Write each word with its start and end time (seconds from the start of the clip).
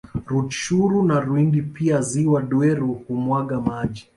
Rutshuru 0.29 0.97
na 1.07 1.17
Rwindi 1.23 1.59
Pia 1.73 1.97
ziwa 2.09 2.39
Dweru 2.49 2.89
humwaga 3.05 3.57
maji 3.69 4.03